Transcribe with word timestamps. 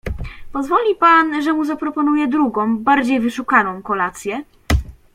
"Pozwoli 0.51 0.95
pan, 0.95 1.41
że 1.43 1.53
mu 1.53 1.65
zaproponuję 1.65 2.27
drugą, 2.27 2.77
bardziej 2.77 3.19
wyszukaną, 3.19 3.81
kolację?" 3.83 4.43